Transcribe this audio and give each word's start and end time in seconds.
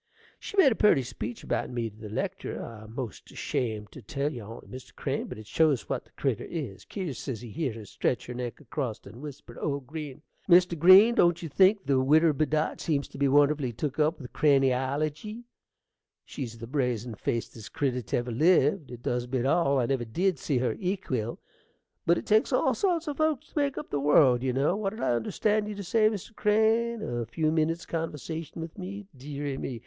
She 0.39 0.57
made 0.57 0.71
a 0.71 0.75
purty 0.75 1.03
speech 1.03 1.43
about 1.43 1.69
me 1.69 1.87
to 1.87 1.95
the 1.95 2.09
lectur': 2.09 2.59
I'm 2.59 2.95
'most 2.95 3.29
ashamed 3.29 3.91
to 3.91 4.01
tell 4.01 4.31
you 4.33 4.41
on't, 4.41 4.71
Mr. 4.71 4.95
Crane, 4.95 5.27
but 5.27 5.37
it 5.37 5.45
shows 5.45 5.87
what 5.87 6.05
the 6.05 6.11
critter 6.17 6.45
is. 6.49 6.85
Kier 6.85 7.15
says 7.15 7.41
he 7.41 7.51
heered 7.51 7.75
her 7.75 7.85
stretch 7.85 8.25
her 8.25 8.33
neck 8.33 8.59
acrost 8.59 9.05
and 9.05 9.21
whisper 9.21 9.53
to 9.53 9.61
old 9.61 9.85
Green, 9.85 10.23
"Mr. 10.49 10.75
Green, 10.75 11.13
don't 11.13 11.43
you 11.43 11.49
think 11.49 11.85
the 11.85 12.01
widder 12.01 12.33
Bedott 12.33 12.81
seems 12.81 13.07
to 13.09 13.19
be 13.19 13.27
wonderfully 13.27 13.71
took 13.71 13.99
up 13.99 14.19
with 14.19 14.33
crainiology?" 14.33 15.43
She's 16.25 16.57
the 16.57 16.65
brazin' 16.65 17.13
facedest 17.13 17.71
critter 17.73 18.01
't 18.01 18.17
ever 18.17 18.31
lived; 18.31 18.89
it 18.89 19.03
does 19.03 19.27
beat 19.27 19.45
all; 19.45 19.77
I 19.77 19.85
never 19.85 20.03
did 20.05 20.39
see 20.39 20.57
her 20.57 20.73
equill. 20.79 21.37
But 22.07 22.17
it 22.17 22.25
takes 22.25 22.51
all 22.51 22.73
sorts 22.73 23.07
o' 23.07 23.13
folks 23.13 23.49
to 23.49 23.53
make 23.59 23.77
up 23.77 23.91
the 23.91 23.99
world, 23.99 24.41
you 24.41 24.51
know. 24.51 24.75
What 24.75 24.95
did 24.95 25.01
I 25.01 25.11
understand 25.13 25.67
you 25.67 25.75
to 25.75 25.83
say, 25.83 26.09
Mr. 26.09 26.35
Crane? 26.35 27.03
a 27.03 27.27
few 27.27 27.51
minnits' 27.51 27.85
conversation 27.85 28.61
with 28.63 28.79
me? 28.79 29.05
Deary 29.15 29.59
me! 29.59 29.79